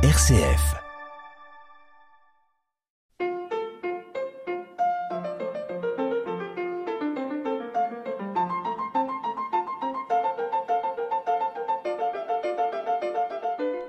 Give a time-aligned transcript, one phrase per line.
[0.00, 0.76] RCF.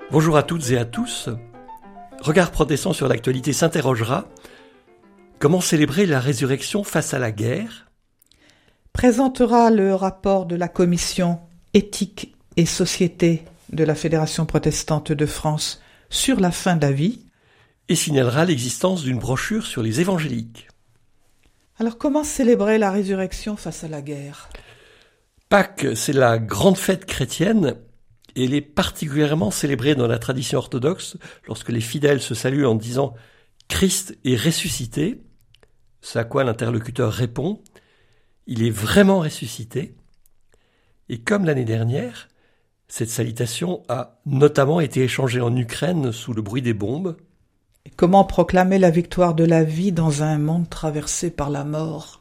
[0.10, 1.30] Bonjour à toutes et à tous.
[2.22, 4.26] Regard protestant sur l'actualité s'interrogera
[5.38, 7.86] comment célébrer la résurrection face à la guerre?
[8.94, 11.40] Présentera le rapport de la commission
[11.76, 17.26] éthique et société de la Fédération protestante de France sur la fin de la vie.
[17.92, 20.68] et signalera l'existence d'une brochure sur les évangéliques.
[21.80, 24.50] Alors comment célébrer la résurrection face à la guerre?
[25.50, 27.78] Pâques, c'est la grande fête chrétienne
[28.36, 32.76] et elle est particulièrement célébrée dans la tradition orthodoxe lorsque les fidèles se saluent en
[32.76, 33.16] disant
[33.68, 35.22] Christ est ressuscité,
[36.02, 37.62] ce à quoi l'interlocuteur répond
[38.48, 39.96] Il est vraiment ressuscité.
[41.10, 42.29] Et comme l'année dernière,
[42.90, 47.16] cette salutation a notamment été échangée en Ukraine sous le bruit des bombes.
[47.96, 52.20] Comment proclamer la victoire de la vie dans un monde traversé par la mort?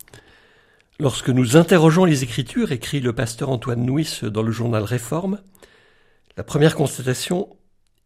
[1.00, 5.40] Lorsque nous interrogeons les Écritures, écrit le pasteur Antoine Nuis dans le journal Réforme,
[6.36, 7.48] la première constatation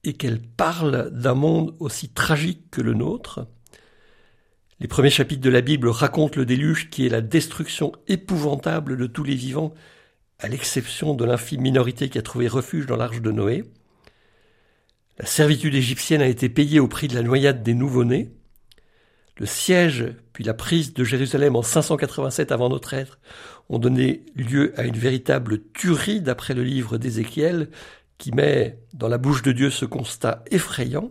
[0.05, 3.47] est qu'elles parlent d'un monde aussi tragique que le nôtre.
[4.79, 9.07] Les premiers chapitres de la Bible racontent le déluge qui est la destruction épouvantable de
[9.07, 9.75] tous les vivants,
[10.43, 13.65] à l'exception de l'infime minorité qui a trouvé refuge dans l'arche de Noé.
[15.19, 18.33] La servitude égyptienne a été payée au prix de la noyade des nouveau-nés.
[19.39, 23.19] Le siège, puis la prise de Jérusalem en 587 avant notre ère,
[23.69, 27.71] ont donné lieu à une véritable tuerie d'après le livre d'Ézéchiel,
[28.19, 31.11] qui met dans la bouche de Dieu ce constat effrayant.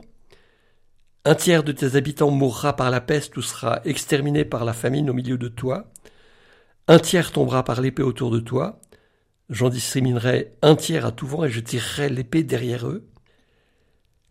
[1.24, 5.09] Un tiers de tes habitants mourra par la peste ou sera exterminé par la famine
[5.09, 5.92] au milieu de toi.
[6.88, 8.82] Un tiers tombera par l'épée autour de toi.
[9.52, 13.05] J'en disséminerai un tiers à tout vent et je tirerai l'épée derrière eux.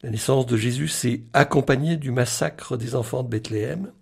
[0.02, 3.92] La naissance de Jésus s'est accompagnée du massacre des enfants de Bethléem.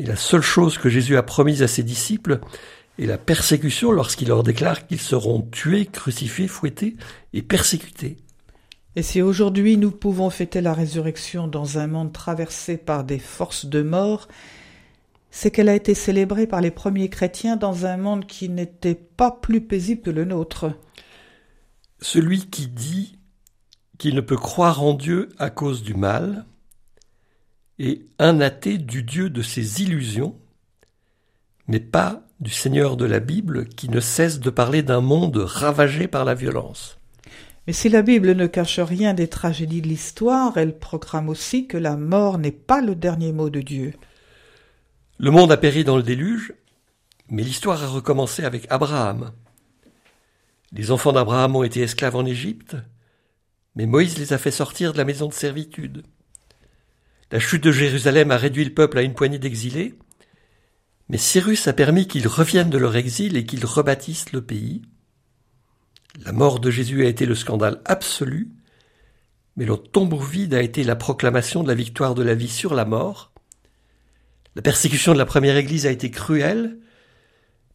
[0.00, 2.40] Et la seule chose que Jésus a promise à ses disciples
[2.98, 6.96] est la persécution lorsqu'il leur déclare qu'ils seront tués, crucifiés, fouettés
[7.32, 8.16] et persécutés.
[8.96, 13.66] Et si aujourd'hui nous pouvons fêter la résurrection dans un monde traversé par des forces
[13.66, 14.26] de mort,
[15.30, 19.30] c'est qu'elle a été célébrée par les premiers chrétiens dans un monde qui n'était pas
[19.30, 20.72] plus paisible que le nôtre.
[22.00, 23.18] Celui qui dit
[23.98, 26.46] qu'il ne peut croire en Dieu à cause du mal
[27.78, 30.36] est un athée du Dieu de ses illusions,
[31.66, 36.06] mais pas du Seigneur de la Bible qui ne cesse de parler d'un monde ravagé
[36.06, 36.98] par la violence.
[37.66, 41.76] Mais si la Bible ne cache rien des tragédies de l'histoire, elle proclame aussi que
[41.76, 43.92] la mort n'est pas le dernier mot de Dieu.
[45.20, 46.52] Le monde a péri dans le déluge,
[47.28, 49.32] mais l'histoire a recommencé avec Abraham.
[50.70, 52.76] Les enfants d'Abraham ont été esclaves en Égypte,
[53.74, 56.04] mais Moïse les a fait sortir de la maison de servitude.
[57.32, 59.98] La chute de Jérusalem a réduit le peuple à une poignée d'exilés,
[61.08, 64.82] mais Cyrus a permis qu'ils reviennent de leur exil et qu'ils rebâtissent le pays.
[66.24, 68.50] La mort de Jésus a été le scandale absolu,
[69.56, 72.74] mais le tombeau vide a été la proclamation de la victoire de la vie sur
[72.74, 73.27] la mort.
[74.58, 76.80] La persécution de la première Église a été cruelle,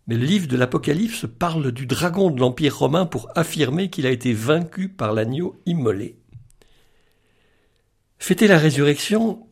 [0.06, 4.10] mais le livre de l'Apocalypse parle du dragon de l'Empire romain pour affirmer qu'il a
[4.10, 6.20] été vaincu par l'agneau immolé.
[8.18, 9.48] Fêter la résurrection,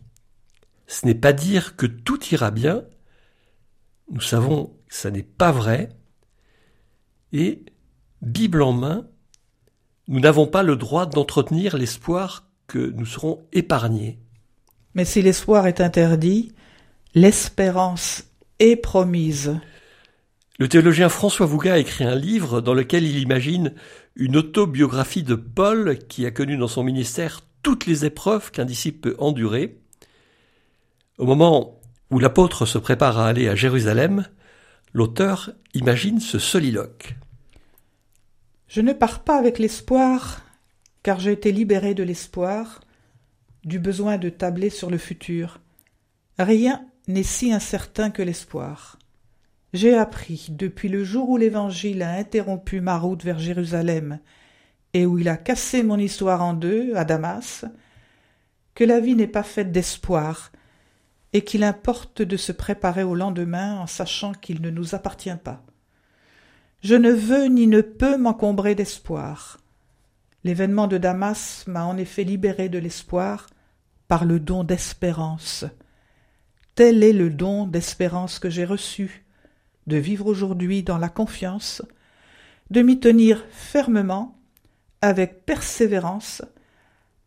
[0.87, 2.83] ce n'est pas dire que tout ira bien.
[4.09, 5.87] Nous savons que ça n'est pas vrai.
[7.31, 7.63] Et,
[8.21, 9.07] Bible en main,
[10.09, 14.19] nous n'avons pas le droit d'entretenir l'espoir que nous serons épargnés.
[14.95, 16.51] Mais si l'espoir est interdit,
[17.13, 18.23] l'espérance
[18.59, 19.59] est promise.
[20.59, 23.73] Le théologien François Vouga a écrit un livre dans lequel il imagine
[24.15, 28.99] une autobiographie de Paul qui a connu dans son ministère toutes les épreuves qu'un disciple
[28.99, 29.79] peut endurer.
[31.17, 31.79] Au moment
[32.09, 34.25] où l'apôtre se prépare à aller à Jérusalem,
[34.93, 37.15] l'auteur imagine ce soliloque.
[38.67, 40.41] Je ne pars pas avec l'espoir,
[41.03, 42.81] car j'ai été libéré de l'espoir,
[43.63, 45.59] du besoin de tabler sur le futur.
[46.39, 48.97] Rien n'est si incertain que l'espoir.
[49.73, 54.19] J'ai appris, depuis le jour où l'Évangile a interrompu ma route vers Jérusalem
[54.93, 57.65] et où il a cassé mon histoire en deux, à Damas,
[58.75, 60.51] que la vie n'est pas faite d'espoir,
[61.33, 65.63] et qu'il importe de se préparer au lendemain en sachant qu'il ne nous appartient pas.
[66.83, 69.59] Je ne veux ni ne peux m'encombrer d'espoir.
[70.43, 73.47] L'événement de Damas m'a en effet libéré de l'espoir
[74.07, 75.63] par le don d'espérance.
[76.75, 79.25] Tel est le don d'espérance que j'ai reçu,
[79.87, 81.81] de vivre aujourd'hui dans la confiance,
[82.69, 84.37] de m'y tenir fermement,
[85.01, 86.41] avec persévérance,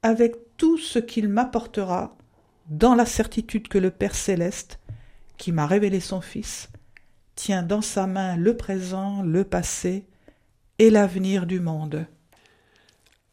[0.03, 2.17] avec tout ce qu'il m'apportera,
[2.69, 4.79] dans la certitude que le Père céleste,
[5.37, 6.71] qui m'a révélé son Fils,
[7.35, 10.07] tient dans sa main le présent, le passé
[10.79, 12.07] et l'avenir du monde.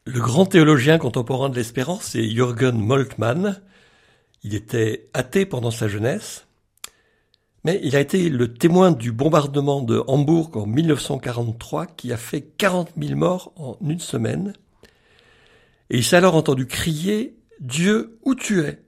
[0.05, 3.61] Le grand théologien contemporain de l'espérance est Jürgen Moltmann.
[4.43, 6.47] Il était athée pendant sa jeunesse,
[7.63, 12.41] mais il a été le témoin du bombardement de Hambourg en 1943 qui a fait
[12.41, 14.53] 40 000 morts en une semaine.
[15.91, 18.81] Et il s'est alors entendu crier Dieu, où tu es?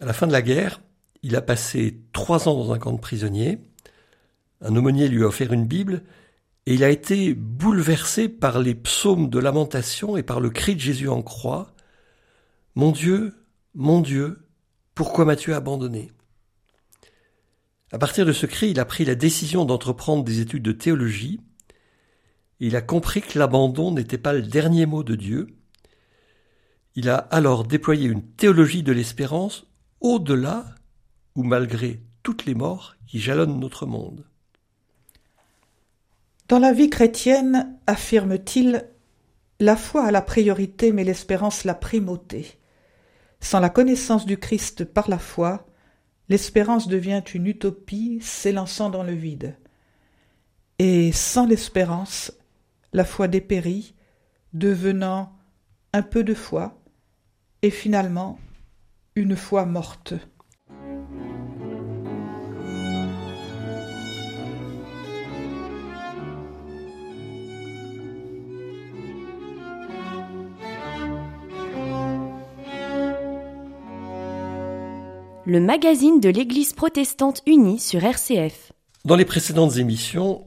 [0.00, 0.82] À la fin de la guerre,
[1.22, 3.58] il a passé trois ans dans un camp de prisonniers.
[4.60, 6.02] Un aumônier lui a offert une Bible
[6.66, 10.80] et il a été bouleversé par les psaumes de lamentation et par le cri de
[10.80, 11.72] Jésus en croix.
[12.74, 13.34] Mon Dieu,
[13.74, 14.48] mon Dieu,
[14.94, 16.10] pourquoi m'as-tu abandonné?
[17.92, 21.40] À partir de ce cri, il a pris la décision d'entreprendre des études de théologie.
[22.60, 25.48] Il a compris que l'abandon n'était pas le dernier mot de Dieu.
[26.94, 29.66] Il a alors déployé une théologie de l'espérance
[30.00, 30.66] au-delà
[31.34, 34.24] ou malgré toutes les morts qui jalonnent notre monde.
[36.48, 38.88] Dans la vie chrétienne, affirme-t-il,
[39.58, 42.59] la foi a la priorité mais l'espérance la primauté.
[43.40, 45.66] Sans la connaissance du Christ par la foi,
[46.28, 49.56] l'espérance devient une utopie s'élançant dans le vide.
[50.78, 52.32] Et sans l'espérance,
[52.92, 53.94] la foi dépérit,
[54.52, 55.32] devenant
[55.92, 56.80] un peu de foi,
[57.62, 58.38] et finalement
[59.16, 60.14] une foi morte.
[75.50, 78.70] Le magazine de l'Église protestante unie sur RCF.
[79.04, 80.46] Dans les précédentes émissions,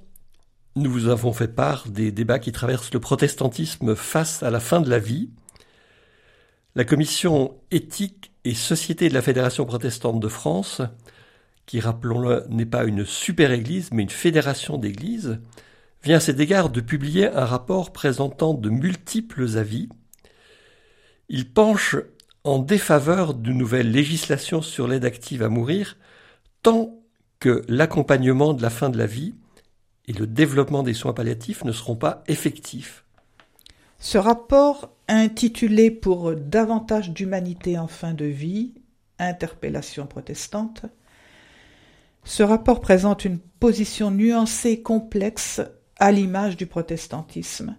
[0.77, 4.79] nous vous avons fait part des débats qui traversent le protestantisme face à la fin
[4.79, 5.29] de la vie.
[6.75, 10.81] La commission éthique et société de la Fédération protestante de France,
[11.65, 15.38] qui rappelons-le n'est pas une super église mais une fédération d'églises,
[16.01, 19.89] vient à cet égard de publier un rapport présentant de multiples avis.
[21.27, 21.97] Il penche
[22.44, 25.98] en défaveur d'une nouvelle législation sur l'aide active à mourir,
[26.62, 27.00] tant
[27.40, 29.36] que l'accompagnement de la fin de la vie
[30.07, 33.06] et le développement des soins palliatifs ne seront pas effectifs.
[34.00, 38.74] Ce rapport, intitulé Pour davantage d'humanité en fin de vie,
[39.19, 40.86] interpellation protestante,
[42.25, 45.62] ce rapport présente une position nuancée et complexe
[45.98, 47.75] à l'image du protestantisme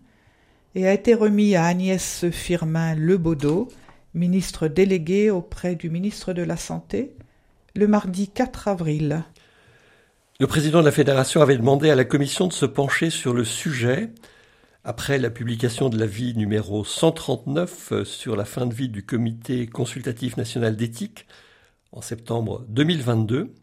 [0.74, 3.68] et a été remis à Agnès Firmin Lebaudot,
[4.14, 7.14] ministre délégué auprès du ministre de la Santé,
[7.74, 9.24] le mardi 4 avril.
[10.40, 13.44] Le président de la fédération avait demandé à la commission de se pencher sur le
[13.44, 14.10] sujet
[14.84, 20.36] après la publication de l'avis numéro 139 sur la fin de vie du comité consultatif
[20.36, 21.26] national d'éthique
[21.92, 23.54] en septembre 2022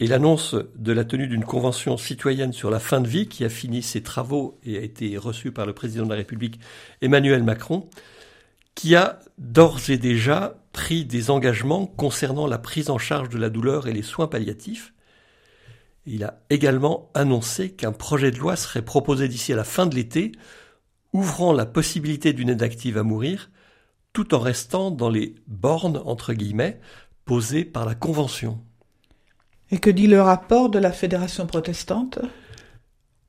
[0.00, 3.48] et l'annonce de la tenue d'une convention citoyenne sur la fin de vie qui a
[3.48, 6.60] fini ses travaux et a été reçue par le président de la République
[7.02, 7.88] Emmanuel Macron
[8.78, 13.50] qui a d'ores et déjà pris des engagements concernant la prise en charge de la
[13.50, 14.94] douleur et les soins palliatifs.
[16.06, 19.96] Il a également annoncé qu'un projet de loi serait proposé d'ici à la fin de
[19.96, 20.30] l'été,
[21.12, 23.50] ouvrant la possibilité d'une aide active à mourir,
[24.12, 26.78] tout en restant dans les bornes, entre guillemets,
[27.24, 28.62] posées par la Convention.
[29.72, 32.20] Et que dit le rapport de la Fédération protestante?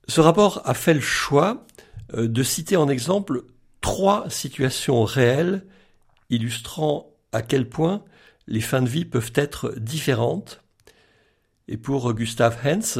[0.07, 1.65] Ce rapport a fait le choix
[2.13, 3.45] euh, de citer en exemple
[3.81, 5.65] trois situations réelles
[6.29, 8.03] illustrant à quel point
[8.47, 10.63] les fins de vie peuvent être différentes.
[11.67, 12.99] Et pour Gustav Hens,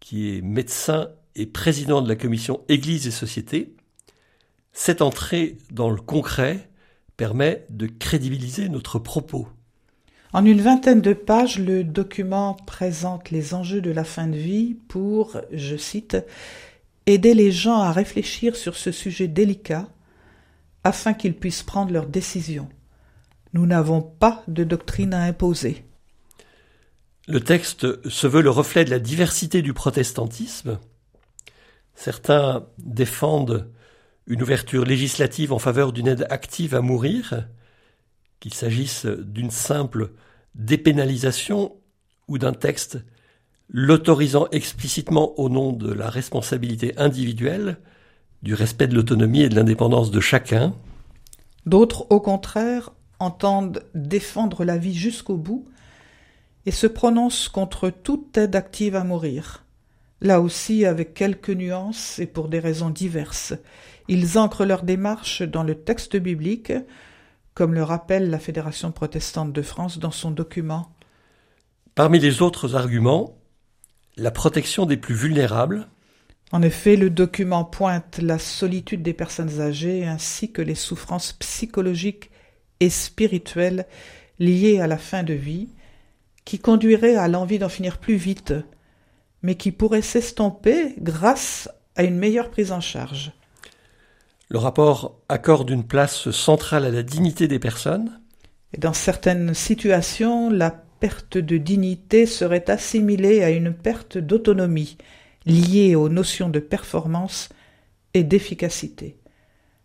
[0.00, 3.74] qui est médecin et président de la commission Église et Société,
[4.72, 6.68] cette entrée dans le concret
[7.16, 9.48] permet de crédibiliser notre propos.
[10.32, 14.74] En une vingtaine de pages, le document présente les enjeux de la fin de vie
[14.88, 16.16] pour, je cite,
[17.06, 19.88] aider les gens à réfléchir sur ce sujet délicat
[20.84, 22.68] afin qu'ils puissent prendre leurs décisions.
[23.52, 25.84] Nous n'avons pas de doctrine à imposer.
[27.26, 30.78] Le texte se veut le reflet de la diversité du protestantisme.
[31.94, 33.70] Certains défendent
[34.26, 37.46] une ouverture législative en faveur d'une aide active à mourir,
[38.40, 40.12] qu'il s'agisse d'une simple
[40.54, 41.76] dépénalisation
[42.28, 42.98] ou d'un texte
[43.68, 47.78] l'autorisant explicitement au nom de la responsabilité individuelle,
[48.44, 50.74] du respect de l'autonomie et de l'indépendance de chacun.
[51.64, 55.66] D'autres, au contraire, entendent défendre la vie jusqu'au bout
[56.66, 59.64] et se prononcent contre toute aide active à mourir,
[60.20, 63.54] là aussi avec quelques nuances et pour des raisons diverses.
[64.08, 66.72] Ils ancrent leur démarche dans le texte biblique,
[67.54, 70.92] comme le rappelle la Fédération protestante de France dans son document.
[71.94, 73.38] Parmi les autres arguments,
[74.16, 75.88] la protection des plus vulnérables.
[76.52, 82.30] En effet, le document pointe la solitude des personnes âgées ainsi que les souffrances psychologiques
[82.80, 83.86] et spirituelles
[84.38, 85.68] liées à la fin de vie,
[86.44, 88.54] qui conduiraient à l'envie d'en finir plus vite,
[89.42, 93.32] mais qui pourraient s'estomper grâce à une meilleure prise en charge.
[94.48, 98.20] Le rapport accorde une place centrale à la dignité des personnes.
[98.72, 104.98] Et dans certaines situations, la perte de dignité serait assimilée à une perte d'autonomie
[105.46, 107.48] liée aux notions de performance
[108.14, 109.16] et d'efficacité.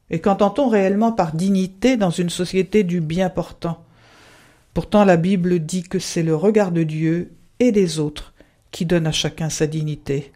[0.10, 3.86] Et qu'entend-on réellement par dignité dans une société du bien portant?
[4.74, 8.34] Pourtant la Bible dit que c'est le regard de Dieu et des autres
[8.72, 10.32] qui donne à chacun sa dignité.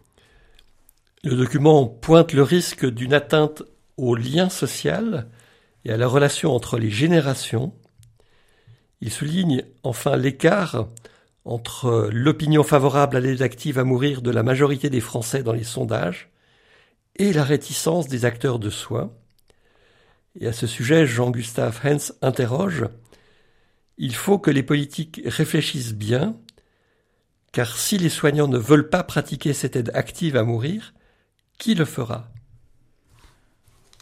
[1.22, 3.62] Le document pointe le risque d'une atteinte
[3.96, 5.28] au lien social
[5.84, 7.72] et à la relation entre les générations.
[9.00, 10.88] Il souligne enfin l'écart
[11.44, 15.64] entre l'opinion favorable à l'aide active à mourir de la majorité des Français dans les
[15.64, 16.30] sondages
[17.16, 19.12] et la réticence des acteurs de soins.
[20.40, 22.86] Et à ce sujet, Jean-Gustave Hens interroge
[23.98, 26.36] Il faut que les politiques réfléchissent bien,
[27.52, 30.94] car si les soignants ne veulent pas pratiquer cette aide active à mourir,
[31.58, 32.28] qui le fera?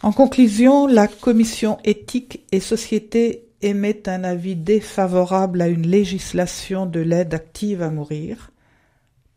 [0.01, 6.99] En conclusion, la commission éthique et société émet un avis défavorable à une législation de
[6.99, 8.51] l'aide active à mourir,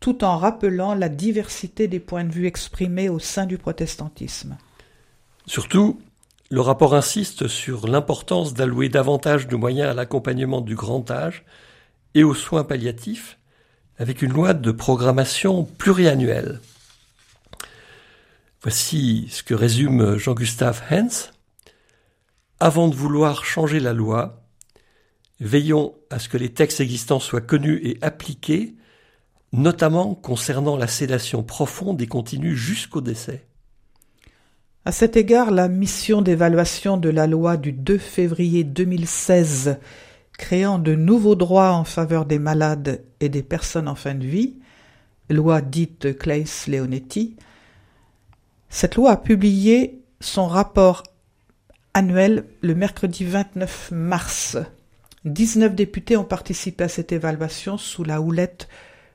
[0.01, 4.57] tout en rappelant la diversité des points de vue exprimés au sein du protestantisme.
[5.47, 6.01] Surtout,
[6.51, 11.45] le rapport insiste sur l'importance d'allouer davantage de moyens à l'accompagnement du grand âge
[12.15, 13.39] et aux soins palliatifs,
[13.99, 16.61] avec une loi de programmation pluriannuelle.
[18.63, 21.33] Voici ce que résume Jean-Gustave Hens.
[22.59, 24.43] Avant de vouloir changer la loi,
[25.41, 28.77] veillons à ce que les textes existants soient connus et appliqués,
[29.53, 33.47] notamment concernant la sédation profonde et continue jusqu'au décès.
[34.87, 39.79] À cet égard, la mission d'évaluation de la loi du 2 février 2016
[40.39, 44.57] créant de nouveaux droits en faveur des malades et des personnes en fin de vie,
[45.29, 47.37] loi dite Claes-Leonetti,
[48.69, 51.03] cette loi a publié son rapport
[51.97, 54.59] annuel le mercredi 29 mars.
[55.25, 58.69] 19 députés ont participé à cette évaluation sous la houlette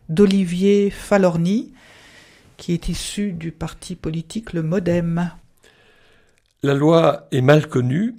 [0.10, 1.74] d'Olivier Falorni,
[2.58, 5.30] qui est issu du parti politique le Modem.
[6.64, 8.16] La loi est mal connue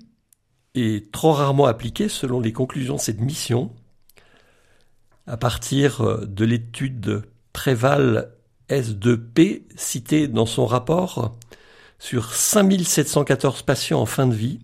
[0.77, 3.73] et trop rarement appliquée selon les conclusions de cette mission.
[5.27, 8.31] À partir de l'étude Préval
[8.71, 11.37] S2P citée dans son rapport,
[12.03, 14.59] sur 5714 patients en fin de vie,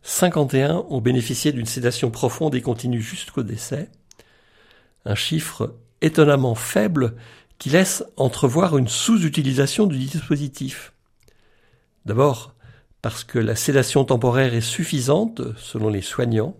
[0.00, 3.90] 51 ont bénéficié d'une sédation profonde et continue jusqu'au décès,
[5.04, 7.14] un chiffre étonnamment faible
[7.58, 10.94] qui laisse entrevoir une sous-utilisation du dispositif.
[12.06, 12.54] D'abord,
[13.02, 16.56] parce que la sédation temporaire est suffisante, selon les soignants,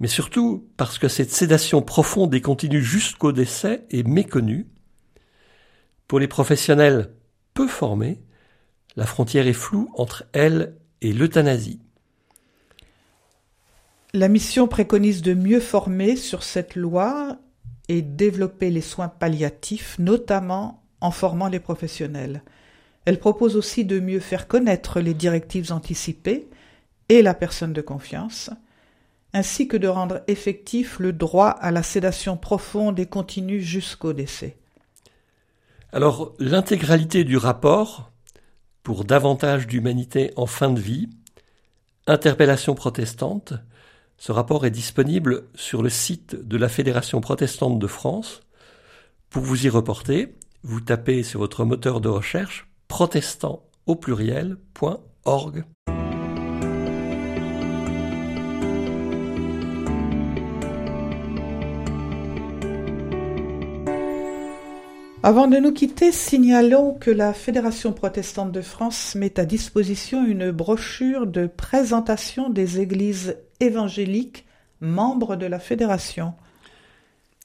[0.00, 4.66] mais surtout parce que cette sédation profonde et continue jusqu'au décès est méconnue.
[6.08, 7.12] Pour les professionnels
[7.52, 8.22] peu formés,
[8.96, 11.80] la frontière est floue entre elle et l'euthanasie.
[14.12, 17.38] La mission préconise de mieux former sur cette loi
[17.88, 22.42] et développer les soins palliatifs, notamment en formant les professionnels.
[23.04, 26.48] Elle propose aussi de mieux faire connaître les directives anticipées
[27.08, 28.50] et la personne de confiance,
[29.32, 34.56] ainsi que de rendre effectif le droit à la sédation profonde et continue jusqu'au décès.
[35.92, 38.12] Alors, l'intégralité du rapport,
[38.84, 41.08] pour davantage d'humanité en fin de vie,
[42.06, 43.54] interpellation protestante,
[44.18, 48.42] ce rapport est disponible sur le site de la Fédération protestante de France.
[49.30, 55.64] Pour vous y reporter, vous tapez sur votre moteur de recherche protestant au pluriel.org.
[65.26, 70.50] Avant de nous quitter, signalons que la Fédération protestante de France met à disposition une
[70.50, 74.44] brochure de présentation des églises évangéliques
[74.82, 76.34] membres de la Fédération.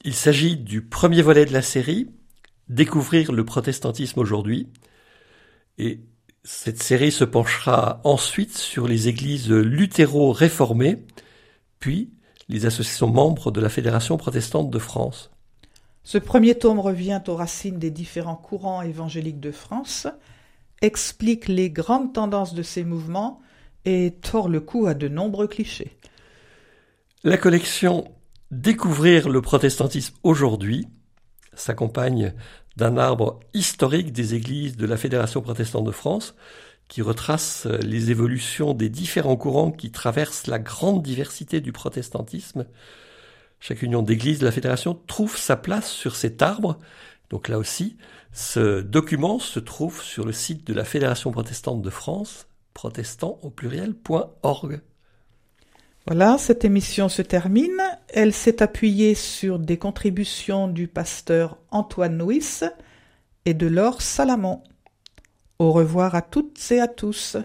[0.03, 2.09] Il s'agit du premier volet de la série,
[2.67, 4.67] Découvrir le protestantisme aujourd'hui,
[5.77, 6.01] et
[6.43, 11.05] cette série se penchera ensuite sur les églises luthéro-réformées,
[11.79, 12.11] puis
[12.49, 15.31] les associations membres de la Fédération protestante de France.
[16.11, 20.07] Ce premier tome revient aux racines des différents courants évangéliques de France,
[20.81, 23.41] explique les grandes tendances de ces mouvements
[23.85, 25.99] et tord le cou à de nombreux clichés.
[27.23, 28.11] La collection
[28.49, 30.87] Découvrir le protestantisme aujourd'hui
[31.53, 32.33] s'accompagne
[32.75, 36.33] d'un arbre historique des églises de la Fédération protestante de France
[36.87, 42.65] qui retrace les évolutions des différents courants qui traversent la grande diversité du protestantisme.
[43.59, 46.79] Chaque union d'églises de la Fédération trouve sa place sur cet arbre.
[47.29, 47.97] Donc là aussi,
[48.31, 53.49] ce document se trouve sur le site de la Fédération protestante de France, protestant au
[53.49, 54.81] pluriel.org.
[56.07, 57.81] Voilà, cette émission se termine.
[58.07, 62.63] Elle s'est appuyée sur des contributions du pasteur Antoine Nuis
[63.45, 64.63] et de Laure Salamon.
[65.59, 67.37] Au revoir à toutes et à tous.